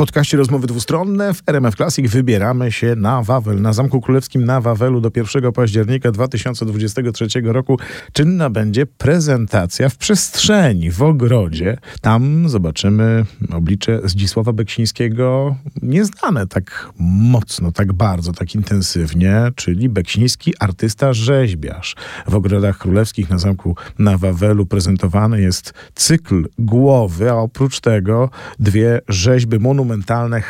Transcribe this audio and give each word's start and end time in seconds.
podcaście 0.00 0.36
Rozmowy 0.36 0.66
Dwustronne 0.66 1.34
w 1.34 1.42
RMF 1.46 1.76
Classic 1.76 2.10
wybieramy 2.10 2.72
się 2.72 2.94
na 2.96 3.22
Wawel. 3.22 3.62
Na 3.62 3.72
Zamku 3.72 4.00
Królewskim 4.00 4.44
na 4.44 4.60
Wawelu 4.60 5.00
do 5.00 5.10
1 5.16 5.52
października 5.52 6.12
2023 6.12 7.26
roku 7.44 7.78
czynna 8.12 8.50
będzie 8.50 8.86
prezentacja 8.86 9.88
w 9.88 9.96
przestrzeni, 9.96 10.90
w 10.90 11.02
ogrodzie. 11.02 11.76
Tam 12.00 12.48
zobaczymy 12.48 13.24
oblicze 13.52 14.00
Zdzisława 14.04 14.52
Beksińskiego, 14.52 15.56
nieznane 15.82 16.46
tak 16.46 16.90
mocno, 16.98 17.72
tak 17.72 17.92
bardzo, 17.92 18.32
tak 18.32 18.54
intensywnie, 18.54 19.52
czyli 19.56 19.88
Beksiński 19.88 20.54
artysta 20.58 21.12
rzeźbiarz. 21.12 21.96
W 22.26 22.34
ogrodach 22.34 22.78
królewskich 22.78 23.30
na 23.30 23.38
Zamku 23.38 23.76
na 23.98 24.18
Wawelu 24.18 24.66
prezentowany 24.66 25.40
jest 25.40 25.72
cykl 25.94 26.48
głowy, 26.58 27.30
a 27.30 27.34
oprócz 27.34 27.80
tego 27.80 28.30
dwie 28.58 29.00
rzeźby 29.08 29.58
monumentalne 29.58 29.89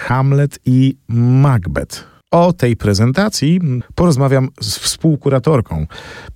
Hamlet 0.09 0.59
i 0.65 0.97
Macbeth. 1.07 2.20
O 2.33 2.53
tej 2.53 2.77
prezentacji 2.77 3.61
porozmawiam 3.95 4.49
z 4.61 4.79
współkuratorką 4.79 5.87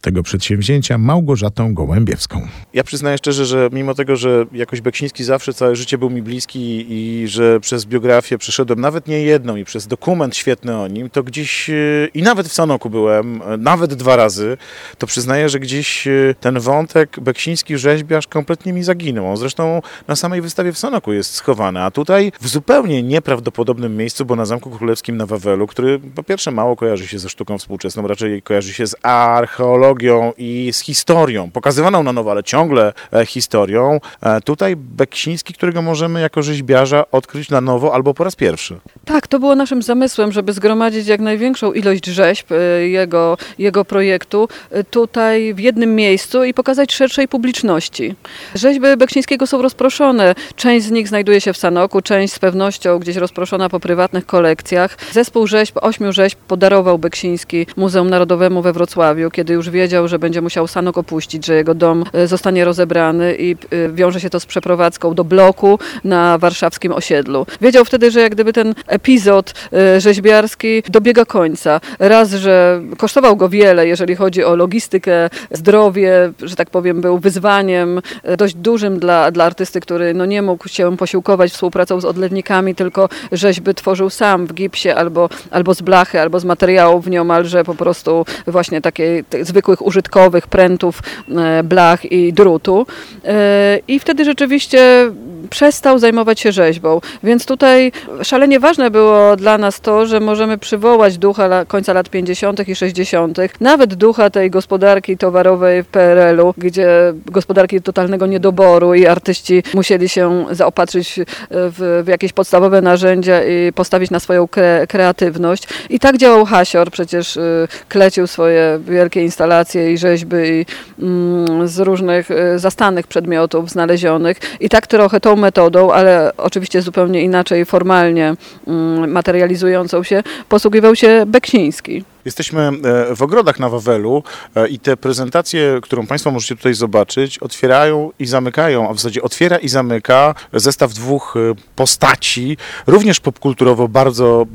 tego 0.00 0.22
przedsięwzięcia, 0.22 0.98
Małgorzatą 0.98 1.74
Gołębiewską. 1.74 2.48
Ja 2.72 2.84
przyznaję 2.84 3.18
szczerze, 3.18 3.46
że 3.46 3.68
mimo 3.72 3.94
tego, 3.94 4.16
że 4.16 4.46
jakoś 4.52 4.80
Beksiński 4.80 5.24
zawsze 5.24 5.54
całe 5.54 5.76
życie 5.76 5.98
był 5.98 6.10
mi 6.10 6.22
bliski 6.22 6.86
i 6.88 7.28
że 7.28 7.60
przez 7.60 7.86
biografię 7.86 8.38
przeszedłem 8.38 8.80
nawet 8.80 9.08
nie 9.08 9.22
jedną 9.22 9.56
i 9.56 9.64
przez 9.64 9.86
dokument 9.86 10.36
świetny 10.36 10.78
o 10.78 10.88
nim, 10.88 11.10
to 11.10 11.22
gdzieś 11.22 11.70
e, 11.70 11.74
i 12.14 12.22
nawet 12.22 12.48
w 12.48 12.52
Sanoku 12.52 12.90
byłem, 12.90 13.42
e, 13.42 13.56
nawet 13.56 13.94
dwa 13.94 14.16
razy, 14.16 14.56
to 14.98 15.06
przyznaję, 15.06 15.48
że 15.48 15.60
gdzieś 15.60 16.06
e, 16.06 16.34
ten 16.40 16.60
wątek 16.60 17.20
Beksiński 17.20 17.78
rzeźbiarz 17.78 18.26
kompletnie 18.26 18.72
mi 18.72 18.82
zaginął. 18.82 19.30
On 19.30 19.36
zresztą 19.36 19.82
na 20.08 20.16
samej 20.16 20.40
wystawie 20.40 20.72
w 20.72 20.78
Sanoku 20.78 21.12
jest 21.12 21.34
schowany, 21.34 21.82
a 21.82 21.90
tutaj 21.90 22.32
w 22.40 22.48
zupełnie 22.48 23.02
nieprawdopodobnym 23.02 23.96
miejscu, 23.96 24.24
bo 24.24 24.36
na 24.36 24.44
Zamku 24.44 24.70
Królewskim 24.70 25.16
na 25.16 25.26
Wawelu, 25.26 25.66
który 25.66 25.83
który 25.84 26.00
po 26.14 26.22
pierwsze 26.22 26.50
mało 26.50 26.76
kojarzy 26.76 27.06
się 27.06 27.18
ze 27.18 27.28
sztuką 27.28 27.58
współczesną, 27.58 28.06
raczej 28.06 28.42
kojarzy 28.42 28.72
się 28.72 28.86
z 28.86 28.96
archeologią 29.02 30.32
i 30.38 30.70
z 30.72 30.80
historią, 30.80 31.50
pokazywaną 31.50 32.02
na 32.02 32.12
nowo, 32.12 32.30
ale 32.30 32.44
ciągle 32.44 32.92
e, 33.12 33.26
historią. 33.26 34.00
E, 34.22 34.40
tutaj 34.40 34.76
Beksiński, 34.76 35.54
którego 35.54 35.82
możemy 35.82 36.20
jako 36.20 36.42
rzeźbiarza 36.42 37.04
odkryć 37.12 37.50
na 37.50 37.60
nowo 37.60 37.94
albo 37.94 38.14
po 38.14 38.24
raz 38.24 38.36
pierwszy. 38.36 38.76
Tak, 39.04 39.26
to 39.26 39.38
było 39.38 39.54
naszym 39.54 39.82
zamysłem, 39.82 40.32
żeby 40.32 40.52
zgromadzić 40.52 41.06
jak 41.06 41.20
największą 41.20 41.72
ilość 41.72 42.06
rzeźb 42.06 42.52
e, 42.52 42.88
jego, 42.88 43.36
jego 43.58 43.84
projektu 43.84 44.48
tutaj 44.90 45.54
w 45.54 45.58
jednym 45.58 45.94
miejscu 45.94 46.44
i 46.44 46.54
pokazać 46.54 46.92
szerszej 46.92 47.28
publiczności. 47.28 48.14
Rzeźby 48.54 48.86
Beksińskiego 48.98 49.46
są 49.46 49.62
rozproszone. 49.62 50.34
Część 50.56 50.86
z 50.86 50.90
nich 50.90 51.08
znajduje 51.08 51.40
się 51.40 51.52
w 51.52 51.56
Sanoku, 51.56 52.02
część 52.02 52.34
z 52.34 52.38
pewnością 52.38 52.98
gdzieś 52.98 53.16
rozproszona 53.16 53.68
po 53.68 53.80
prywatnych 53.80 54.26
kolekcjach. 54.26 54.98
Zespół 55.12 55.46
rzeźb 55.46 55.73
rzeźb, 55.74 55.84
ośmiu 55.84 56.12
rzeźb 56.12 56.38
podarował 56.48 56.98
Beksiński 56.98 57.66
Muzeum 57.76 58.10
Narodowemu 58.10 58.62
we 58.62 58.72
Wrocławiu, 58.72 59.30
kiedy 59.30 59.54
już 59.54 59.70
wiedział, 59.70 60.08
że 60.08 60.18
będzie 60.18 60.40
musiał 60.40 60.66
Sanok 60.66 60.98
opuścić, 60.98 61.46
że 61.46 61.54
jego 61.54 61.74
dom 61.74 62.04
e, 62.12 62.26
zostanie 62.26 62.64
rozebrany 62.64 63.36
i 63.38 63.52
e, 63.52 63.56
wiąże 63.92 64.20
się 64.20 64.30
to 64.30 64.40
z 64.40 64.46
przeprowadzką 64.46 65.14
do 65.14 65.24
bloku 65.24 65.78
na 66.04 66.38
warszawskim 66.38 66.92
osiedlu. 66.92 67.46
Wiedział 67.60 67.84
wtedy, 67.84 68.10
że 68.10 68.20
jak 68.20 68.32
gdyby 68.32 68.52
ten 68.52 68.74
epizod 68.86 69.52
e, 69.72 70.00
rzeźbiarski 70.00 70.82
dobiega 70.88 71.24
końca. 71.24 71.80
Raz, 71.98 72.30
że 72.30 72.80
kosztował 72.98 73.36
go 73.36 73.48
wiele, 73.48 73.86
jeżeli 73.86 74.16
chodzi 74.16 74.44
o 74.44 74.56
logistykę, 74.56 75.30
zdrowie, 75.50 76.32
że 76.42 76.56
tak 76.56 76.70
powiem, 76.70 77.00
był 77.00 77.18
wyzwaniem 77.18 78.00
dość 78.38 78.54
dużym 78.54 78.98
dla, 78.98 79.30
dla 79.30 79.44
artysty, 79.44 79.80
który 79.80 80.14
no 80.14 80.26
nie 80.26 80.42
mógł 80.42 80.68
się 80.68 80.96
posiłkować 80.96 81.52
współpracą 81.52 82.00
z 82.00 82.04
odlewnikami, 82.04 82.74
tylko 82.74 83.08
rzeźby 83.32 83.74
tworzył 83.74 84.10
sam 84.10 84.46
w 84.46 84.54
gipsie 84.54 84.88
albo, 84.90 85.28
albo 85.50 85.63
albo 85.64 85.74
z 85.74 85.82
blachy, 85.82 86.20
albo 86.20 86.40
z 86.40 86.44
materiałów 86.44 87.06
nieomalże 87.06 87.64
po 87.64 87.74
prostu 87.74 88.24
właśnie 88.46 88.80
takich 88.80 89.24
zwykłych 89.42 89.86
użytkowych 89.86 90.46
prętów, 90.46 91.02
e, 91.36 91.62
blach 91.62 92.12
i 92.12 92.32
drutu. 92.32 92.86
E, 93.24 93.78
I 93.88 93.98
wtedy 93.98 94.24
rzeczywiście 94.24 95.10
przestał 95.50 95.98
zajmować 95.98 96.40
się 96.40 96.52
rzeźbą. 96.52 97.00
Więc 97.22 97.46
tutaj 97.46 97.92
szalenie 98.22 98.60
ważne 98.60 98.90
było 98.90 99.36
dla 99.36 99.58
nas 99.58 99.80
to, 99.80 100.06
że 100.06 100.20
możemy 100.20 100.58
przywołać 100.58 101.18
ducha 101.18 101.64
końca 101.64 101.92
lat 101.92 102.08
50. 102.08 102.68
i 102.68 102.76
60., 102.76 103.38
nawet 103.60 103.94
ducha 103.94 104.30
tej 104.30 104.50
gospodarki 104.50 105.16
towarowej 105.16 105.82
w 105.82 105.86
PRL-u, 105.86 106.54
gdzie 106.58 107.12
gospodarki 107.26 107.82
totalnego 107.82 108.26
niedoboru 108.26 108.94
i 108.94 109.06
artyści 109.06 109.62
musieli 109.74 110.08
się 110.08 110.46
zaopatrzyć 110.50 111.20
w, 111.50 112.02
w 112.04 112.08
jakieś 112.08 112.32
podstawowe 112.32 112.82
narzędzia 112.82 113.44
i 113.44 113.72
postawić 113.72 114.10
na 114.10 114.20
swoją 114.20 114.48
kre, 114.48 114.86
kreatywność. 114.86 115.68
I 115.90 115.98
tak 116.00 116.16
działał 116.16 116.44
Hasior, 116.44 116.90
przecież 116.90 117.36
y, 117.36 117.68
klecił 117.88 118.26
swoje 118.26 118.80
wielkie 118.86 119.22
instalacje 119.22 119.92
i 119.92 119.98
rzeźby 119.98 120.36
i, 120.36 120.66
mm, 121.02 121.68
z 121.68 121.78
różnych 121.78 122.30
y, 122.30 122.58
zastanych 122.58 123.06
przedmiotów 123.06 123.70
znalezionych. 123.70 124.36
I 124.60 124.68
tak 124.68 124.86
trochę 124.86 125.20
tą 125.20 125.33
metodą, 125.36 125.92
ale 125.92 126.32
oczywiście 126.36 126.82
zupełnie 126.82 127.22
inaczej 127.22 127.64
formalnie 127.64 128.34
mm, 128.66 129.10
materializującą 129.10 130.02
się, 130.02 130.22
posługiwał 130.48 130.96
się 130.96 131.24
Beksiński. 131.26 132.04
Jesteśmy 132.24 132.60
e, 132.60 133.16
w 133.16 133.22
ogrodach 133.22 133.58
na 133.60 133.68
Wawelu 133.68 134.22
e, 134.54 134.68
i 134.68 134.78
te 134.78 134.96
prezentacje, 134.96 135.78
którą 135.82 136.06
Państwo 136.06 136.30
możecie 136.30 136.56
tutaj 136.56 136.74
zobaczyć, 136.74 137.38
otwierają 137.38 138.10
i 138.18 138.26
zamykają, 138.26 138.88
a 138.90 138.92
w 138.92 138.96
zasadzie 138.96 139.22
otwiera 139.22 139.56
i 139.56 139.68
zamyka 139.68 140.34
zestaw 140.52 140.92
dwóch 140.92 141.34
e, 141.36 141.54
postaci, 141.76 142.56
również 142.86 143.20
popkulturowo 143.20 143.88
bardzo 143.88 144.46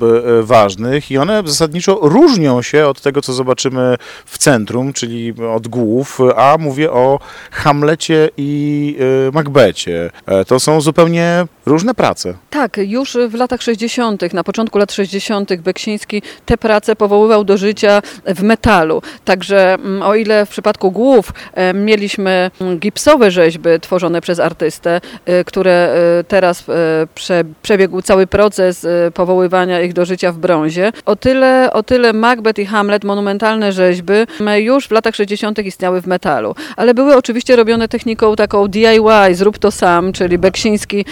ważnych 0.42 1.12
i 1.12 1.18
one 1.18 1.44
zasadniczo 1.46 2.00
różnią 2.02 2.62
się 2.62 2.88
od 2.88 3.02
tego, 3.02 3.22
co 3.22 3.34
zobaczymy 3.34 3.96
w 4.26 4.38
centrum, 4.38 4.94
czyli 4.94 5.34
od 5.56 5.68
głów, 5.68 6.20
a 6.36 6.56
mówię 6.60 6.92
o 6.92 7.20
Hamlecie 7.52 8.30
i 8.38 8.98
Macbecie. 9.34 10.12
To 10.48 10.60
są 10.60 10.82
zupełnie 10.82 11.46
różne 11.66 11.94
prace. 11.94 12.34
Tak, 12.50 12.78
już 12.78 13.18
w 13.30 13.34
latach 13.34 13.62
60., 13.62 14.34
na 14.34 14.44
początku 14.44 14.78
lat 14.78 14.92
60. 14.92 15.62
Beksiński 15.62 16.22
te 16.46 16.58
prace 16.58 16.96
powoływał 16.96 17.44
do 17.44 17.58
życia 17.60 18.02
w 18.26 18.44
metalu. 18.44 19.02
Także 19.26 19.74
mm, 19.74 20.02
o 20.02 20.16
ile 20.16 20.46
w 20.46 20.50
przypadku 20.50 20.92
głów 20.92 21.34
e, 21.54 21.74
mieliśmy 21.74 22.52
gipsowe 22.80 23.32
rzeźby 23.32 23.70
tworzone 23.82 24.22
przez 24.22 24.40
artystę, 24.40 25.02
e, 25.26 25.44
które 25.44 25.72
e, 26.20 26.24
teraz 26.24 26.66
przebiegł 27.62 28.02
cały 28.02 28.28
proces 28.28 28.88
powoływania 29.14 29.82
ich 29.82 29.94
do 29.94 30.06
życia 30.06 30.32
w 30.32 30.38
brązie, 30.38 30.92
o 31.06 31.16
tyle, 31.16 31.70
o 31.74 31.84
tyle 31.84 32.14
Macbeth 32.14 32.60
i 32.60 32.66
Hamlet, 32.66 33.04
monumentalne 33.04 33.72
rzeźby, 33.72 34.14
już 34.58 34.88
w 34.88 34.92
latach 34.92 35.16
60. 35.16 35.60
istniały 35.60 36.02
w 36.02 36.08
metalu. 36.08 36.56
Ale 36.78 36.94
były 36.94 37.16
oczywiście 37.16 37.56
robione 37.56 37.88
techniką 37.88 38.36
taką 38.36 38.68
DIY, 38.68 39.36
zrób 39.36 39.58
to 39.58 39.72
sam, 39.72 40.14
czyli 40.14 40.38
Beksiński 40.38 41.06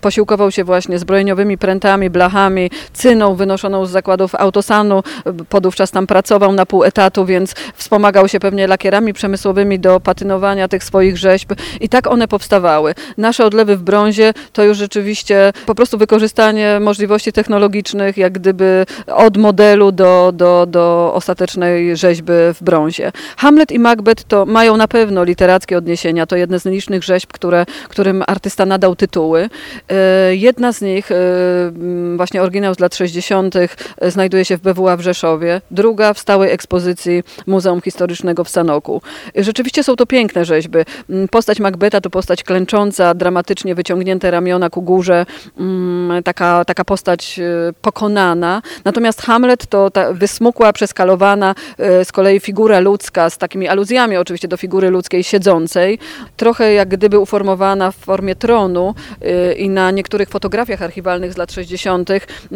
posiłkował 0.00 0.50
się 0.50 0.64
właśnie 0.64 0.98
zbrojeniowymi 0.98 1.58
prętami, 1.58 2.10
blachami, 2.10 2.70
cyną 2.92 3.34
wynoszoną 3.34 3.86
z 3.86 3.90
zakładów 3.90 4.34
autosanu, 4.34 5.02
podówczas 5.50 5.90
tam 5.90 6.06
pracował 6.06 6.52
na 6.52 6.66
pół 6.66 6.84
etatu, 6.84 7.26
więc 7.26 7.54
wspomagał 7.74 8.28
się 8.28 8.40
pewnie 8.40 8.66
lakierami 8.66 9.12
przemysłowymi 9.12 9.78
do 9.78 10.00
patynowania 10.00 10.68
tych 10.68 10.84
swoich 10.84 11.18
rzeźb 11.18 11.52
i 11.80 11.88
tak 11.88 12.06
one 12.06 12.28
powstawały. 12.28 12.94
Nasze 13.16 13.44
odlewy 13.44 13.76
w 13.76 13.82
brązie 13.82 14.32
to 14.52 14.64
już 14.64 14.78
rzeczywiście 14.78 15.52
po 15.66 15.74
prostu 15.74 15.98
wykorzystanie 15.98 16.80
możliwości 16.80 17.32
technologicznych, 17.32 18.16
jak 18.16 18.32
gdyby 18.32 18.86
od 19.06 19.36
modelu 19.36 19.92
do, 19.92 20.32
do, 20.34 20.66
do 20.66 21.12
ostatecznej 21.14 21.96
rzeźby 21.96 22.32
w 22.54 22.58
brązie. 22.60 23.12
Hamlet 23.36 23.72
i 23.72 23.78
Macbeth 23.78 24.24
to 24.24 24.46
mają 24.46 24.76
na 24.76 24.88
pewno 24.88 25.24
literackie 25.24 25.78
odniesienia, 25.78 26.26
to 26.26 26.36
jedne 26.36 26.60
z 26.60 26.64
nielicznych 26.64 27.04
rzeźb, 27.04 27.32
które, 27.32 27.66
którym 27.88 28.22
artysta 28.26 28.66
nadał 28.66 28.96
tytuły. 28.96 29.48
E, 29.88 30.36
jedna 30.36 30.72
z 30.72 30.80
nich, 30.80 31.12
e, 31.12 31.16
właśnie 32.16 32.42
oryginał 32.42 32.74
z 32.74 32.78
lat 32.78 32.94
60., 32.94 33.54
znajduje 34.08 34.44
się 34.44 34.56
w 34.56 34.60
BWA 34.60 34.96
w 34.96 35.00
Rzeszowie, 35.00 35.39
druga 35.70 36.14
w 36.14 36.18
stałej 36.18 36.52
ekspozycji 36.52 37.22
Muzeum 37.46 37.80
Historycznego 37.80 38.44
w 38.44 38.48
Sanoku. 38.48 39.02
Rzeczywiście 39.36 39.84
są 39.84 39.96
to 39.96 40.06
piękne 40.06 40.44
rzeźby. 40.44 40.78
Mm, 41.10 41.28
postać 41.28 41.60
Macbeta 41.60 42.00
to 42.00 42.10
postać 42.10 42.44
klęcząca, 42.44 43.14
dramatycznie 43.14 43.74
wyciągnięte 43.74 44.30
ramiona 44.30 44.70
ku 44.70 44.82
górze, 44.82 45.26
mm, 45.58 46.22
taka, 46.22 46.64
taka 46.64 46.84
postać 46.84 47.38
e, 47.38 47.72
pokonana. 47.82 48.62
Natomiast 48.84 49.22
Hamlet 49.22 49.66
to 49.66 49.90
ta 49.90 50.12
wysmukła, 50.12 50.72
przeskalowana, 50.72 51.54
e, 51.78 52.04
z 52.04 52.12
kolei 52.12 52.40
figura 52.40 52.80
ludzka, 52.80 53.30
z 53.30 53.38
takimi 53.38 53.68
aluzjami 53.68 54.16
oczywiście 54.16 54.48
do 54.48 54.56
figury 54.56 54.90
ludzkiej 54.90 55.24
siedzącej, 55.24 55.98
trochę 56.36 56.72
jak 56.72 56.88
gdyby 56.88 57.18
uformowana 57.18 57.90
w 57.90 57.96
formie 57.96 58.34
tronu 58.34 58.94
e, 59.22 59.52
i 59.52 59.68
na 59.68 59.90
niektórych 59.90 60.28
fotografiach 60.28 60.82
archiwalnych 60.82 61.32
z 61.32 61.36
lat 61.36 61.52
60., 61.52 62.10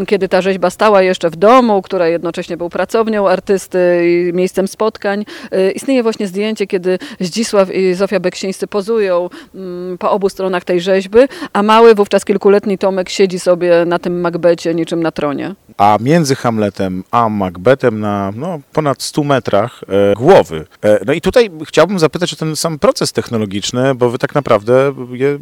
kiedy 0.07 0.29
ta 0.29 0.43
rzeźba 0.43 0.71
stała 0.71 1.03
jeszcze 1.03 1.31
w 1.31 1.37
domu, 1.37 1.83
która 1.83 2.09
jednocześnie 2.09 2.57
była 2.57 2.64
był 2.65 2.71
pracownią 2.71 3.29
artysty 3.29 3.79
i 4.05 4.33
miejscem 4.33 4.69
spotkań. 4.69 5.25
Y, 5.55 5.71
Istnieje 5.71 6.03
właśnie 6.03 6.27
zdjęcie, 6.27 6.67
kiedy 6.67 6.99
Zdzisław 7.21 7.75
i 7.75 7.95
Zofia 7.95 8.21
Beksińscy 8.21 8.67
pozują 8.67 9.31
mm, 9.55 9.99
po 9.99 10.11
obu 10.11 10.29
stronach 10.29 10.65
tej 10.65 10.81
rzeźby, 10.81 11.19
a 11.53 11.63
mały, 11.63 11.95
wówczas 11.95 12.25
kilkuletni 12.25 12.79
Tomek 12.79 13.09
siedzi 13.09 13.39
sobie 13.39 13.85
na 13.87 13.99
tym 13.99 14.21
Macbecie 14.21 14.75
niczym 14.75 15.03
na 15.03 15.11
tronie. 15.11 15.55
A 15.77 15.99
między 16.01 16.35
Hamletem 16.35 17.05
a 17.11 17.29
Macbethem 17.29 18.01
na 18.01 18.33
no, 18.37 18.61
ponad 18.73 19.03
100 19.03 19.25
metrach 19.25 19.81
e, 19.89 20.15
głowy. 20.15 20.67
E, 20.83 21.01
no 21.07 21.13
i 21.13 21.21
tutaj 21.21 21.51
chciałbym 21.67 21.99
zapytać 21.99 22.33
o 22.33 22.37
ten 22.37 22.57
sam 22.57 22.79
proces 22.79 23.13
technologiczny, 23.13 23.95
bo 23.95 24.11
wy 24.11 24.19
tak 24.19 24.35
naprawdę 24.35 24.93
je 25.13 25.29
e, 25.29 25.39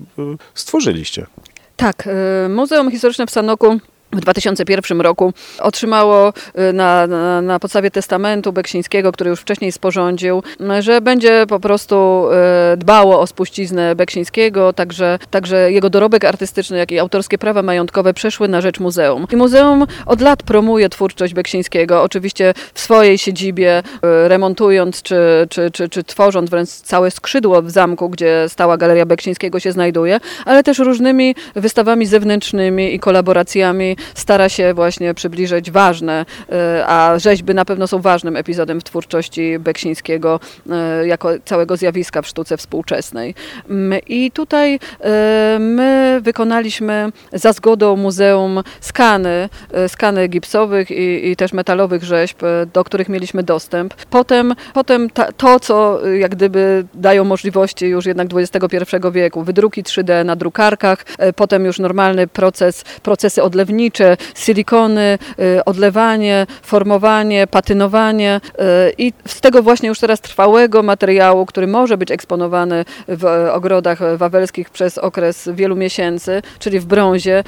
stworzyliście. 0.54 1.26
Tak, 1.76 2.06
y, 2.46 2.48
Muzeum 2.48 2.90
Historyczne 2.90 3.26
w 3.26 3.30
Sanoku 3.30 3.78
w 4.12 4.20
2001 4.20 5.00
roku 5.00 5.32
otrzymało 5.58 6.32
y, 6.70 6.72
na, 6.72 7.06
na, 7.06 7.42
na 7.42 7.58
podstawie 7.58 7.90
testamentu 7.90 8.52
Beksińskiego, 8.52 9.12
który 9.12 9.30
już 9.30 9.40
wcześniej 9.40 9.72
sporządził, 9.72 10.42
y, 10.78 10.82
że 10.82 11.00
będzie 11.00 11.44
po 11.48 11.60
prostu 11.60 12.26
y, 12.72 12.76
dbało 12.76 13.20
o 13.20 13.26
spuściznę 13.26 13.94
Beksińskiego, 13.94 14.72
także, 14.72 15.18
także 15.30 15.72
jego 15.72 15.90
dorobek 15.90 16.24
artystyczny, 16.24 16.78
jak 16.78 16.92
i 16.92 16.98
autorskie 16.98 17.38
prawa 17.38 17.62
majątkowe 17.62 18.14
przeszły 18.14 18.48
na 18.48 18.60
rzecz 18.60 18.80
muzeum. 18.80 19.26
I 19.32 19.36
muzeum 19.36 19.86
od 20.06 20.20
lat 20.20 20.42
promuje 20.42 20.88
twórczość 20.88 21.34
Beksińskiego, 21.34 22.02
oczywiście 22.02 22.54
w 22.74 22.80
swojej 22.80 23.18
siedzibie, 23.18 23.82
remontując 24.02 25.02
czy, 25.02 25.16
czy, 25.50 25.70
czy, 25.70 25.88
czy 25.88 26.04
tworząc 26.04 26.50
wręcz 26.50 26.68
całe 26.68 27.10
skrzydło 27.10 27.62
w 27.62 27.70
zamku, 27.70 28.08
gdzie 28.08 28.44
stała 28.48 28.76
Galeria 28.76 29.06
Beksińskiego 29.06 29.60
się 29.60 29.72
znajduje, 29.72 30.20
ale 30.44 30.62
też 30.62 30.78
różnymi 30.78 31.34
wystawami 31.56 32.06
zewnętrznymi 32.06 32.94
i 32.94 33.00
kolaboracjami 33.00 33.96
stara 34.14 34.48
się 34.48 34.74
właśnie 34.74 35.14
przybliżyć 35.14 35.70
ważne, 35.70 36.26
y, 36.48 36.54
a 36.86 37.18
rzeźby 37.18 37.54
na 37.54 37.64
pewno 37.64 37.86
są 37.86 38.00
ważnym 38.00 38.36
epizodem 38.36 38.80
w 38.80 38.84
twórczości 38.84 39.58
Beksińskiego 39.58 40.40
y, 41.02 41.06
jako 41.06 41.30
całego 41.44 41.76
zjawiska 41.76 42.22
w 42.22 42.26
sztuce 42.26 42.56
współczesnej. 42.56 43.34
Mm, 43.70 44.00
I 44.06 44.30
tutaj 44.30 44.74
y, 44.74 44.78
my 45.58 46.20
wykonaliśmy 46.22 47.12
za 47.32 47.52
zgodą 47.52 47.96
muzeum 47.96 48.62
skany, 48.80 49.48
skany 49.88 50.28
gipsowych 50.28 50.90
i, 50.90 51.30
i 51.30 51.36
też 51.36 51.52
metalowych 51.52 52.04
rzeźb, 52.04 52.38
do 52.72 52.84
których 52.84 53.08
mieliśmy 53.08 53.42
dostęp. 53.42 53.94
Potem, 54.10 54.54
potem 54.74 55.10
ta, 55.10 55.32
to, 55.32 55.60
co 55.60 56.06
jak 56.06 56.34
gdyby 56.34 56.84
dają 56.94 57.24
możliwości 57.24 57.86
już 57.86 58.06
jednak 58.06 58.28
XXI 58.34 58.96
wieku, 59.12 59.42
wydruki 59.42 59.82
3D 59.82 60.24
na 60.24 60.36
drukarkach, 60.36 61.04
potem 61.36 61.64
już 61.64 61.78
normalny 61.78 62.26
proces, 62.26 62.84
procesy 63.02 63.42
odlewnicze, 63.42 63.91
silikony, 64.34 65.18
y, 65.58 65.64
odlewanie, 65.64 66.46
formowanie, 66.62 67.46
patynowanie 67.46 68.40
y, 68.44 68.92
i 68.98 69.12
z 69.26 69.40
tego 69.40 69.62
właśnie 69.62 69.88
już 69.88 70.00
teraz 70.00 70.20
trwałego 70.20 70.82
materiału, 70.82 71.46
który 71.46 71.66
może 71.66 71.96
być 71.96 72.10
eksponowany 72.10 72.84
w 73.08 73.48
ogrodach 73.52 73.98
wawelskich 74.16 74.70
przez 74.70 74.98
okres 74.98 75.48
wielu 75.52 75.76
miesięcy, 75.76 76.42
czyli 76.58 76.80
w 76.80 76.86
brązie, 76.86 77.44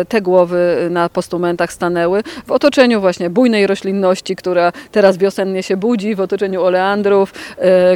y, 0.00 0.04
te 0.04 0.20
głowy 0.20 0.88
na 0.90 1.08
postumentach 1.08 1.72
stanęły 1.72 2.22
w 2.46 2.52
otoczeniu 2.52 3.00
właśnie 3.00 3.30
bujnej 3.30 3.66
roślinności, 3.66 4.36
która 4.36 4.72
teraz 4.92 5.16
wiosennie 5.16 5.62
się 5.62 5.76
budzi, 5.76 6.14
w 6.14 6.20
otoczeniu 6.20 6.62
oleandrów, 6.62 7.34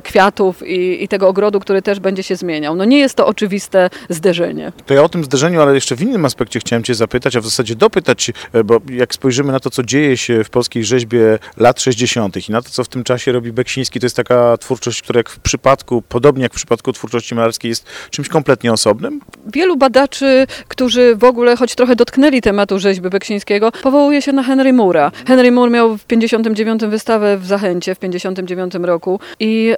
kwiatów 0.04 0.66
i, 0.66 1.04
i 1.04 1.08
tego 1.08 1.28
ogrodu, 1.28 1.60
który 1.60 1.82
też 1.82 2.00
będzie 2.00 2.22
się 2.22 2.36
zmieniał. 2.36 2.76
No 2.76 2.84
nie 2.84 2.98
jest 2.98 3.14
to 3.14 3.26
oczywiste 3.26 3.90
zderzenie. 4.08 4.72
To 4.86 4.94
ja 4.94 5.02
o 5.02 5.08
tym 5.08 5.24
zderzeniu, 5.24 5.62
ale 5.62 5.74
jeszcze 5.74 5.96
w 5.96 6.02
innym 6.02 6.24
aspekcie 6.24 6.60
chciałem 6.60 6.82
Cię 6.82 6.94
zapytać, 6.94 7.36
a 7.36 7.40
w 7.40 7.44
zasadzie 7.44 7.76
dopytać, 7.86 8.32
e, 8.52 8.64
bo 8.64 8.80
jak 8.90 9.14
spojrzymy 9.14 9.52
na 9.52 9.60
to, 9.60 9.70
co 9.70 9.82
dzieje 9.82 10.16
się 10.16 10.44
w 10.44 10.50
polskiej 10.50 10.84
rzeźbie 10.84 11.38
lat 11.56 11.80
60. 11.80 12.48
i 12.48 12.52
na 12.52 12.62
to, 12.62 12.70
co 12.70 12.84
w 12.84 12.88
tym 12.88 13.04
czasie 13.04 13.32
robi 13.32 13.52
Beksiński, 13.52 14.00
to 14.00 14.06
jest 14.06 14.16
taka 14.16 14.56
twórczość, 14.56 15.02
która 15.02 15.18
jak 15.18 15.30
w 15.30 15.38
przypadku, 15.38 16.02
podobnie 16.02 16.42
jak 16.42 16.52
w 16.52 16.56
przypadku 16.56 16.92
twórczości 16.92 17.34
malarskiej, 17.34 17.68
jest 17.68 17.86
czymś 18.10 18.28
kompletnie 18.28 18.72
osobnym? 18.72 19.20
Wielu 19.46 19.76
badaczy, 19.76 20.46
którzy 20.68 21.16
w 21.16 21.24
ogóle 21.24 21.56
choć 21.56 21.74
trochę 21.74 21.96
dotknęli 21.96 22.40
tematu 22.40 22.78
rzeźby 22.78 23.10
Beksińskiego, 23.10 23.72
powołuje 23.82 24.22
się 24.22 24.32
na 24.32 24.42
Henry 24.42 24.72
Moore'a. 24.72 25.10
Henry 25.26 25.52
Moore 25.52 25.70
miał 25.70 25.96
w 25.96 26.04
59 26.04 26.82
wystawę 26.84 27.38
w 27.38 27.46
Zachęcie 27.46 27.94
w 27.94 27.98
59 27.98 28.74
roku 28.74 29.20
i, 29.40 29.64
yy, 29.64 29.76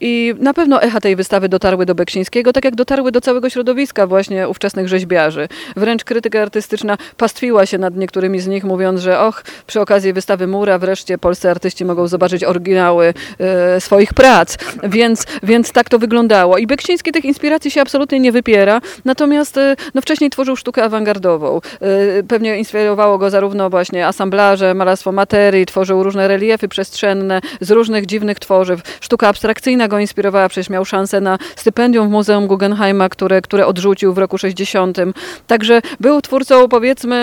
i 0.00 0.34
na 0.38 0.54
pewno 0.54 0.82
echa 0.82 1.00
tej 1.00 1.16
wystawy 1.16 1.48
dotarły 1.48 1.86
do 1.86 1.94
Beksińskiego, 1.94 2.52
tak 2.52 2.64
jak 2.64 2.74
dotarły 2.74 3.12
do 3.12 3.20
całego 3.20 3.50
środowiska 3.50 4.06
właśnie 4.06 4.48
ówczesnych 4.48 4.88
rzeźbiarzy. 4.88 5.48
Wręcz 5.76 6.04
krytyka 6.04 6.42
artystyczna 6.42 6.96
pastwiła 7.26 7.66
się 7.66 7.78
nad 7.78 7.96
niektórymi 7.96 8.40
z 8.40 8.46
nich, 8.46 8.64
mówiąc, 8.64 9.00
że 9.00 9.20
och, 9.20 9.44
przy 9.66 9.80
okazji 9.80 10.12
wystawy 10.12 10.46
Mura 10.46 10.78
wreszcie 10.78 11.18
polscy 11.18 11.50
artyści 11.50 11.84
mogą 11.84 12.08
zobaczyć 12.08 12.44
oryginały 12.44 13.14
e, 13.38 13.80
swoich 13.80 14.14
prac. 14.14 14.56
Więc, 14.82 15.26
więc 15.42 15.72
tak 15.72 15.88
to 15.88 15.98
wyglądało. 15.98 16.58
I 16.58 16.66
Beksiński 16.66 17.12
tych 17.12 17.24
inspiracji 17.24 17.70
się 17.70 17.80
absolutnie 17.80 18.20
nie 18.20 18.32
wypiera, 18.32 18.80
natomiast 19.04 19.58
e, 19.58 19.76
no, 19.94 20.00
wcześniej 20.00 20.30
tworzył 20.30 20.56
sztukę 20.56 20.84
awangardową. 20.84 21.60
E, 21.80 22.22
pewnie 22.22 22.58
inspirowało 22.58 23.18
go 23.18 23.30
zarówno 23.30 23.70
właśnie 23.70 24.06
asamblaże, 24.06 24.74
malarstwo 24.74 25.12
materii, 25.12 25.66
tworzył 25.66 26.02
różne 26.02 26.28
reliefy 26.28 26.68
przestrzenne 26.68 27.40
z 27.60 27.70
różnych 27.70 28.06
dziwnych 28.06 28.38
tworzyw. 28.38 28.80
Sztuka 29.00 29.28
abstrakcyjna 29.28 29.88
go 29.88 29.98
inspirowała, 29.98 30.48
przecież 30.48 30.70
miał 30.70 30.84
szansę 30.84 31.20
na 31.20 31.38
stypendium 31.56 32.08
w 32.08 32.10
Muzeum 32.10 32.46
Guggenheima, 32.46 33.08
które, 33.08 33.42
które 33.42 33.66
odrzucił 33.66 34.14
w 34.14 34.18
roku 34.18 34.38
60. 34.38 34.98
Także 35.46 35.80
był 36.00 36.20
twórcą, 36.20 36.68
powiedzmy, 36.68 37.15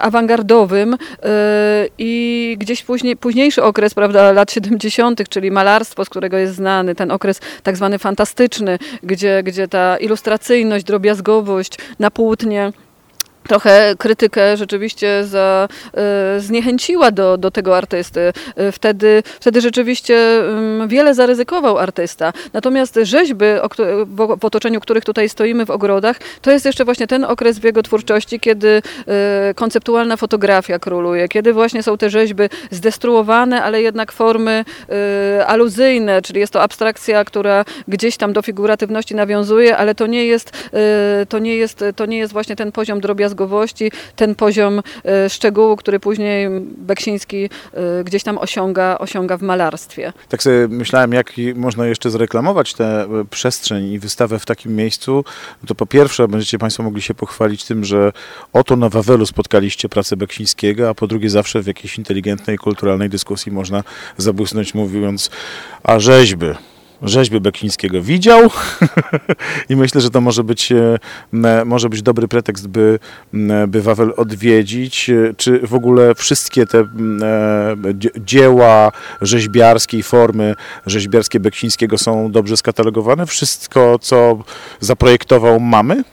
awangardowym 0.00 0.94
e, 1.22 1.86
i 1.98 2.56
gdzieś 2.58 2.82
później, 2.82 3.16
późniejszy 3.16 3.62
okres, 3.62 3.94
prawda, 3.94 4.32
lat 4.32 4.52
70., 4.52 5.28
czyli 5.28 5.50
malarstwo, 5.50 6.04
z 6.04 6.08
którego 6.08 6.36
jest 6.36 6.54
znany, 6.54 6.94
ten 6.94 7.10
okres 7.10 7.40
tak 7.62 7.76
zwany 7.76 7.98
fantastyczny, 7.98 8.78
gdzie, 9.02 9.42
gdzie 9.42 9.68
ta 9.68 9.96
ilustracyjność, 9.96 10.84
drobiazgowość 10.84 11.78
na 11.98 12.10
płótnie 12.10 12.72
trochę 13.48 13.94
krytykę 13.98 14.56
rzeczywiście 14.56 15.24
za, 15.24 15.68
y, 16.36 16.40
zniechęciła 16.40 17.10
do, 17.10 17.38
do 17.38 17.50
tego 17.50 17.76
artysty. 17.76 18.32
Y, 18.60 18.72
wtedy, 18.72 19.22
wtedy 19.40 19.60
rzeczywiście 19.60 20.14
y, 20.84 20.88
wiele 20.88 21.14
zaryzykował 21.14 21.78
artysta. 21.78 22.32
Natomiast 22.52 22.98
rzeźby, 23.02 23.44
w, 24.06 24.44
otoczeniu 24.44 24.80
których 24.80 25.04
tutaj 25.04 25.28
stoimy 25.28 25.66
w 25.66 25.70
ogrodach, 25.70 26.16
to 26.42 26.50
jest 26.50 26.64
jeszcze 26.64 26.84
właśnie 26.84 27.06
ten 27.06 27.24
okres 27.24 27.58
w 27.58 27.64
jego 27.64 27.82
twórczości, 27.82 28.40
kiedy 28.40 28.68
y, 29.50 29.54
konceptualna 29.54 30.16
fotografia 30.16 30.78
króluje, 30.78 31.28
kiedy 31.28 31.52
właśnie 31.52 31.82
są 31.82 31.98
te 31.98 32.10
rzeźby 32.10 32.42
zdestruowane, 32.70 33.62
ale 33.62 33.82
jednak 33.82 34.12
formy 34.12 34.64
aluzyjne, 35.46 36.22
czyli 36.22 36.40
jest 36.40 36.52
to 36.52 36.62
abstrakcja, 36.62 37.24
która 37.24 37.64
gdzieś 37.88 38.16
tam 38.16 38.32
do 38.32 38.42
figuratywności 38.42 39.14
nawiązuje, 39.14 39.76
ale 39.76 39.94
to 39.94 40.06
nie 40.06 40.26
jest, 40.26 40.52
to 41.28 41.38
nie 41.38 41.56
jest, 41.56 41.84
to 41.96 42.06
nie 42.06 42.18
jest 42.18 42.32
właśnie 42.32 42.56
ten 42.56 42.72
poziom 42.72 43.00
drobiazgowy, 43.00 43.31
drobiazgowości, 43.32 43.92
ten 44.16 44.34
poziom 44.34 44.82
e, 45.04 45.30
szczegółu, 45.30 45.76
który 45.76 46.00
później 46.00 46.48
Beksiński 46.78 47.50
e, 47.72 48.04
gdzieś 48.04 48.22
tam 48.22 48.38
osiąga, 48.38 48.98
osiąga 48.98 49.36
w 49.36 49.42
malarstwie. 49.42 50.12
Tak 50.28 50.42
sobie 50.42 50.68
myślałem, 50.68 51.12
jak 51.12 51.32
można 51.54 51.86
jeszcze 51.86 52.10
zreklamować 52.10 52.74
tę 52.74 53.02
e, 53.02 53.24
przestrzeń 53.30 53.92
i 53.92 53.98
wystawę 53.98 54.38
w 54.38 54.46
takim 54.46 54.76
miejscu. 54.76 55.24
To 55.66 55.74
po 55.74 55.86
pierwsze 55.86 56.28
będziecie 56.28 56.58
Państwo 56.58 56.82
mogli 56.82 57.02
się 57.02 57.14
pochwalić 57.14 57.64
tym, 57.64 57.84
że 57.84 58.12
oto 58.52 58.76
na 58.76 58.88
Wawelu 58.88 59.26
spotkaliście 59.26 59.88
pracę 59.88 60.16
Beksińskiego, 60.16 60.88
a 60.88 60.94
po 60.94 61.06
drugie 61.06 61.30
zawsze 61.30 61.62
w 61.62 61.66
jakiejś 61.66 61.98
inteligentnej, 61.98 62.58
kulturalnej 62.58 63.08
dyskusji 63.08 63.52
można 63.52 63.84
zabłysnąć 64.16 64.74
mówiąc, 64.74 65.30
a 65.82 65.98
rzeźby, 65.98 66.46
rzeźby 67.02 67.40
Bekińskiego 67.40 68.02
widział 68.02 68.50
i 69.70 69.76
myślę, 69.76 70.00
że 70.00 70.10
to 70.10 70.20
może 70.20 70.44
być, 70.44 70.72
e, 70.72 71.64
może 71.64 71.88
być 71.88 72.02
dobry 72.02 72.28
pretekst, 72.28 72.68
by, 72.68 72.98
by 73.68 73.82
Wawel 73.82 74.12
odwiedzić. 74.16 75.10
E, 75.10 75.34
czy 75.36 75.58
w 75.58 75.74
ogóle 75.74 76.14
wszystkie 76.14 76.66
te 76.66 76.78
e, 76.78 76.86
dzieła 78.16 78.92
rzeźbiarskie 79.20 79.98
i 79.98 80.02
formy 80.02 80.54
rzeźbiarskie 80.86 81.40
Beksińskiego 81.40 81.98
są 81.98 82.30
dobrze 82.30 82.56
skatalogowane? 82.56 83.26
Wszystko, 83.26 83.98
co 83.98 84.44
zaprojektował 84.80 85.60
mamy? 85.60 86.04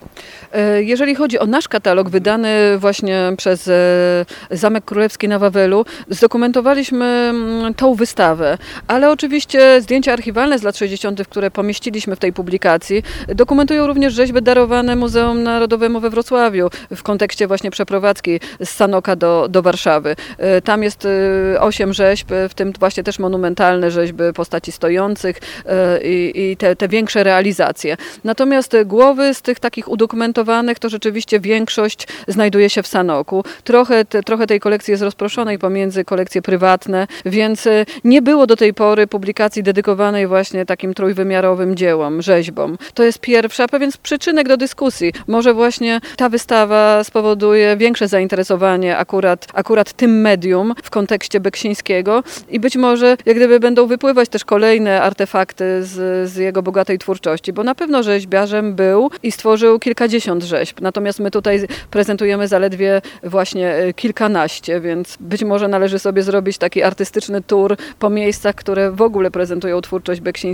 E, 0.54 0.84
jeżeli 0.84 1.16
chodzi 1.16 1.40
o 1.40 1.46
nasz 1.46 1.68
katalog 1.68 2.10
wydany 2.10 2.78
właśnie 2.78 3.34
przez 3.38 3.68
e, 3.68 4.26
Zamek 4.52 4.86
Królewski 4.86 5.28
na 5.28 5.40
Wawelu, 5.40 5.86
zdokumentowaliśmy 6.10 7.34
tą 7.76 7.96
wystawę, 7.96 8.58
ale 8.88 9.12
oczywiście 9.12 9.82
zdjęcia 9.82 10.14
archiwalne 10.14 10.60
z 10.60 10.64
lat 10.64 10.78
60., 10.80 11.28
które 11.28 11.52
pomieściliśmy 11.52 12.16
w 12.16 12.20
tej 12.20 12.34
publikacji, 12.34 13.04
dokumentują 13.28 13.88
również 13.88 14.14
rzeźby 14.14 14.42
darowane 14.42 14.96
Muzeum 14.96 15.44
Narodowemu 15.44 16.00
we 16.00 16.10
Wrocławiu 16.10 16.70
w 16.96 17.04
kontekście 17.04 17.48
właśnie 17.48 17.72
przeprowadzki 17.72 18.40
z 18.60 18.70
Sanoka 18.70 19.16
do, 19.16 19.48
do 19.50 19.62
Warszawy. 19.62 20.16
E, 20.38 20.62
Tam 20.62 20.84
jest 20.84 21.06
e, 21.06 21.62
osiem 21.62 21.94
rzeźb, 21.94 22.28
w 22.50 22.54
tym 22.54 22.74
właśnie 22.80 23.04
też 23.04 23.20
monumentalne 23.20 23.92
rzeźby 23.92 24.24
postaci 24.36 24.72
stojących 24.72 25.38
e, 25.66 26.02
i, 26.04 26.52
i 26.52 26.58
te, 26.58 26.76
te 26.76 26.88
większe 26.88 27.24
realizacje. 27.24 27.98
Natomiast 28.24 28.76
głowy 28.86 29.34
z 29.34 29.42
tych 29.42 29.60
takich 29.60 29.88
udokumentowanych 29.88 30.80
to 30.80 30.90
rzeczywiście 30.90 31.40
większość 31.40 32.08
znajduje 32.28 32.70
się 32.70 32.84
w 32.84 32.88
Sanoku. 32.88 33.44
Trochę, 33.64 34.06
te, 34.06 34.24
trochę 34.24 34.48
tej 34.48 34.60
kolekcji 34.60 34.92
jest 34.92 35.04
rozproszonej 35.04 35.60
pomiędzy 35.60 36.06
kolekcje 36.06 36.42
prywatne, 36.42 37.08
więc 37.26 37.68
nie 38.04 38.22
było 38.22 38.48
do 38.48 38.56
tej 38.56 38.74
pory 38.74 39.08
publikacji 39.08 39.64
dedykowanej 39.64 40.28
właśnie 40.28 40.66
takim 40.70 40.94
trójwymiarowym 40.94 41.76
dziełom, 41.76 42.22
rzeźbom. 42.22 42.78
To 42.94 43.04
jest 43.04 43.20
pierwsza, 43.20 43.68
pewien 43.68 43.92
przyczynek 44.04 44.48
do 44.48 44.58
dyskusji. 44.58 45.14
Może 45.28 45.54
właśnie 45.54 46.02
ta 46.18 46.30
wystawa 46.30 47.04
spowoduje 47.04 47.78
większe 47.78 48.08
zainteresowanie 48.08 48.98
akurat, 48.98 49.48
akurat 49.54 49.94
tym 49.94 50.22
medium 50.22 50.74
w 50.84 50.90
kontekście 50.90 51.40
Beksińskiego 51.40 52.24
i 52.50 52.60
być 52.60 52.76
może 52.78 53.18
jak 53.26 53.36
gdyby 53.36 53.60
będą 53.60 53.88
wypływać 53.88 54.30
też 54.30 54.46
kolejne 54.46 55.02
artefakty 55.02 55.84
z, 55.84 56.30
z 56.30 56.36
jego 56.36 56.62
bogatej 56.64 57.00
twórczości, 57.00 57.54
bo 57.54 57.64
na 57.64 57.76
pewno 57.76 58.04
rzeźbiarzem 58.04 58.76
był 58.76 59.10
i 59.24 59.32
stworzył 59.32 59.80
kilkadziesiąt 59.80 60.44
rzeźb. 60.44 60.82
Natomiast 60.82 61.20
my 61.20 61.32
tutaj 61.32 61.68
prezentujemy 61.92 62.48
zaledwie 62.48 63.02
właśnie 63.24 63.74
e, 63.74 63.94
kilkanaście, 63.94 64.82
więc 64.82 65.18
być 65.20 65.44
może 65.44 65.68
należy 65.68 66.00
sobie 66.00 66.24
zrobić 66.24 66.58
taki 66.58 66.84
artystyczny 66.84 67.42
tour 67.42 67.76
po 68.00 68.10
miejscach, 68.10 68.56
które 68.56 68.92
w 68.92 69.02
ogóle 69.02 69.32
prezentują 69.32 69.82
twórczość 69.82 70.22
Beksińskiego, 70.22 70.49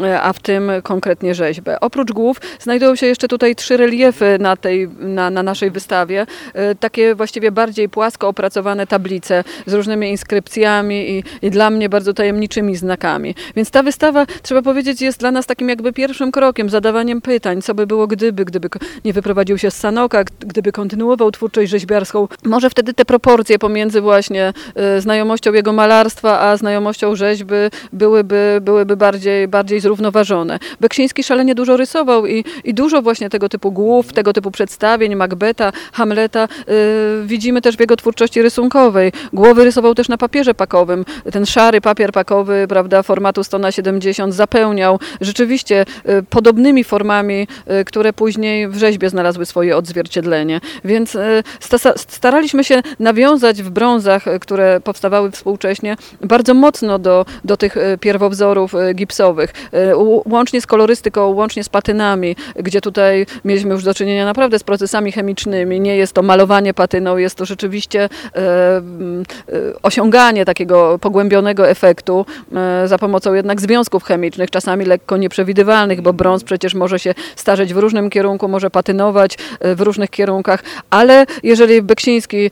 e, 0.00 0.22
a 0.22 0.32
w 0.32 0.40
tym 0.40 0.70
konkretnie 0.82 1.34
rzeźbę. 1.34 1.80
Oprócz 1.80 2.12
głów 2.12 2.40
znajdują 2.60 2.96
się 2.96 3.06
jeszcze 3.06 3.28
tutaj 3.28 3.54
trzy 3.54 3.76
reliefy 3.76 4.36
na, 4.40 4.56
tej, 4.56 4.88
na, 4.98 5.30
na 5.30 5.42
naszej 5.42 5.70
wystawie, 5.70 6.26
e, 6.54 6.74
takie 6.74 7.14
właściwie 7.14 7.52
bardziej 7.52 7.88
płasko 7.88 8.28
opracowane 8.28 8.86
tablice 8.86 9.44
z 9.66 9.74
różnymi 9.74 10.10
inskrypcjami 10.10 11.10
i, 11.10 11.24
i 11.42 11.50
dla 11.50 11.70
mnie 11.70 11.88
bardzo 11.88 12.14
tajemniczymi 12.14 12.76
znakami. 12.76 13.34
Więc 13.56 13.70
ta 13.70 13.82
wystawa, 13.82 14.26
trzeba 14.42 14.62
powiedzieć, 14.62 15.02
jest 15.02 15.20
dla 15.20 15.30
nas 15.30 15.46
takim 15.46 15.68
jakby 15.68 15.92
pierwszym 15.92 16.32
krokiem, 16.32 16.70
zadawaniem 16.70 17.20
pytań, 17.20 17.62
co 17.62 17.74
by 17.74 17.86
było 17.86 18.06
gdyby, 18.06 18.44
gdyby 18.44 18.68
nie 19.04 19.12
wyprowadził 19.12 19.58
się 19.58 19.70
z 19.70 19.76
Sanoka, 19.76 20.24
gdyby 20.40 20.72
kontynuował 20.72 21.30
twórczość 21.30 21.70
rzeźbiarską. 21.70 22.28
Może 22.44 22.70
wtedy 22.70 22.94
te 22.94 23.04
proporcje 23.04 23.58
pomiędzy 23.58 24.00
właśnie 24.00 24.52
e, 24.74 25.00
znajomością 25.00 25.52
jego 25.52 25.72
malarstwa, 25.72 26.40
a 26.40 26.56
znajomością 26.56 27.16
rzeźby 27.16 27.54
byłyby, 27.92 28.58
byłyby 28.62 28.96
bardziej, 29.04 29.48
bardziej 29.48 29.80
zrównoważone. 29.80 30.58
Beksiński 30.80 31.22
szalenie 31.22 31.54
dużo 31.54 31.76
rysował 31.76 32.26
i, 32.26 32.44
i 32.64 32.74
dużo 32.74 33.02
właśnie 33.02 33.30
tego 33.30 33.48
typu 33.48 33.72
głów, 33.72 34.12
tego 34.12 34.32
typu 34.32 34.50
przedstawień, 34.50 35.16
Macbeta, 35.16 35.72
Hamleta 35.92 36.44
y, 36.44 37.26
widzimy 37.26 37.60
też 37.62 37.76
w 37.76 37.80
jego 37.80 37.96
twórczości 37.96 38.42
rysunkowej. 38.42 39.12
Głowy 39.32 39.64
rysował 39.64 39.94
też 39.94 40.08
na 40.08 40.18
papierze 40.18 40.54
pakowym. 40.54 41.04
Ten 41.32 41.46
szary 41.46 41.80
papier 41.80 42.12
pakowy, 42.12 42.66
prawda, 42.68 43.02
formatu 43.02 43.44
100 43.44 43.58
na 43.58 43.72
70 43.72 44.34
zapełniał 44.34 44.98
rzeczywiście 45.20 45.84
y, 46.08 46.22
podobnymi 46.30 46.84
formami, 46.84 47.48
y, 47.80 47.84
które 47.84 48.12
później 48.12 48.68
w 48.68 48.76
rzeźbie 48.76 49.10
znalazły 49.10 49.46
swoje 49.46 49.76
odzwierciedlenie. 49.76 50.60
Więc 50.84 51.16
sta- 51.60 51.94
staraliśmy 51.96 52.64
się 52.64 52.82
nawiązać 52.98 53.62
w 53.62 53.70
brązach, 53.70 54.24
które 54.40 54.80
powstawały 54.80 55.30
współcześnie, 55.30 55.96
bardzo 56.20 56.54
mocno 56.54 56.98
do, 56.98 57.26
do 57.44 57.56
tych 57.56 57.76
pierwowzorów 58.00 58.74
gipsowych, 58.94 59.52
y, 59.74 59.92
łącznie 60.24 60.60
z 60.60 60.66
kolorystyką, 60.66 61.26
łącznie 61.26 61.64
z 61.64 61.68
patynami, 61.68 62.36
gdzie 62.56 62.80
tutaj 62.80 63.26
mieliśmy 63.44 63.74
już 63.74 63.84
do 63.84 63.94
czynienia 63.94 64.24
naprawdę 64.24 64.58
z 64.58 64.64
procesami 64.64 65.12
chemicznymi. 65.12 65.80
Nie 65.80 65.96
jest 65.96 66.12
to 66.12 66.22
malowanie 66.22 66.74
patyną, 66.74 67.16
jest 67.16 67.36
to 67.36 67.44
rzeczywiście 67.44 68.08
e, 68.34 68.76
m, 68.76 69.22
e, 69.48 69.52
osiąganie 69.82 70.44
takiego 70.44 70.98
pogłębionego 70.98 71.68
efektu 71.68 72.26
e, 72.54 72.88
za 72.88 72.98
pomocą 72.98 73.34
jednak 73.34 73.60
związków 73.60 74.04
chemicznych, 74.04 74.50
czasami 74.50 74.84
lekko 74.84 75.16
nieprzewidywalnych, 75.16 76.00
bo 76.00 76.12
brąz 76.12 76.44
przecież 76.44 76.74
może 76.74 76.98
się 76.98 77.14
starzeć 77.36 77.74
w 77.74 77.76
różnym 77.76 78.10
kierunku, 78.10 78.48
może 78.48 78.70
patynować 78.70 79.38
w 79.60 79.80
różnych 79.80 80.10
kierunkach, 80.10 80.62
ale 80.90 81.26
jeżeli 81.42 81.82
Beksiński 81.82 82.50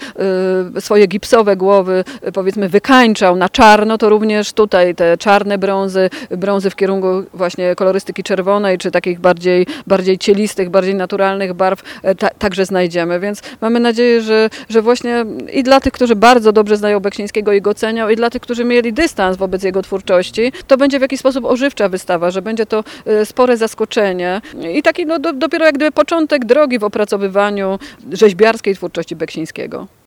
swoje 0.81 1.07
gipsowe 1.07 1.57
głowy 1.57 2.05
powiedzmy 2.35 2.69
wykańczał 2.69 3.37
na 3.37 3.49
czarno, 3.49 3.99
to 3.99 4.09
również 4.09 4.53
tutaj 4.53 4.95
te 4.95 5.19
czarne 5.19 5.59
brązy, 5.59 6.11
brązy 6.37 6.71
w 6.71 6.77
kierunku 6.77 7.07
właśnie 7.35 7.75
kolorystyki 7.75 8.23
czerwonej, 8.23 8.79
czy 8.79 8.91
takich 8.91 9.21
bardziej, 9.21 9.67
bardziej 9.87 10.19
cielistych, 10.19 10.71
bardziej 10.71 10.95
naturalnych 10.95 11.53
barw 11.55 11.83
e, 12.03 12.15
ta, 12.15 12.31
także 12.31 12.67
znajdziemy, 12.67 13.21
więc 13.21 13.43
mamy 13.61 13.81
nadzieję, 13.81 14.23
że, 14.23 14.51
że 14.69 14.83
właśnie 14.83 15.25
i 15.53 15.62
dla 15.62 15.81
tych, 15.81 15.93
którzy 15.93 16.17
bardzo 16.17 16.53
dobrze 16.53 16.77
znają 16.77 17.01
Beksińskiego 17.01 17.53
i 17.53 17.61
go 17.61 17.75
cenią, 17.75 18.09
i 18.09 18.17
dla 18.17 18.31
tych, 18.31 18.43
którzy 18.43 18.65
mieli 18.65 18.93
dystans 18.93 19.37
wobec 19.37 19.62
jego 19.62 19.83
twórczości, 19.83 20.53
to 20.67 20.77
będzie 20.77 20.99
w 20.99 21.03
jakiś 21.03 21.21
sposób 21.21 21.45
ożywcza 21.45 21.89
wystawa, 21.89 22.31
że 22.31 22.43
będzie 22.43 22.67
to 22.67 22.85
e, 23.07 23.27
spore 23.27 23.57
zaskoczenie 23.57 24.41
i 24.75 24.83
taki 24.83 25.07
no, 25.07 25.19
do, 25.19 25.33
dopiero 25.33 25.65
jak 25.65 25.75
gdyby 25.75 25.93
początek 25.93 26.45
drogi 26.45 26.79
w 26.79 26.85
opracowywaniu 26.85 27.79
rzeźbiarskiej 28.12 28.75
twórczości 28.75 29.17
Beksińskiego. 29.17 29.87